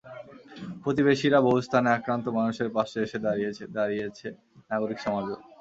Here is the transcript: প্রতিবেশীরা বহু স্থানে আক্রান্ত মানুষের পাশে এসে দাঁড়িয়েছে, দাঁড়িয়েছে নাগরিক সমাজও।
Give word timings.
প্রতিবেশীরা 0.83 1.39
বহু 1.47 1.59
স্থানে 1.61 1.89
আক্রান্ত 1.91 2.25
মানুষের 2.37 2.69
পাশে 2.77 2.97
এসে 3.05 3.17
দাঁড়িয়েছে, 3.25 3.63
দাঁড়িয়েছে 3.77 4.27
নাগরিক 4.71 4.99
সমাজও। 4.99 5.37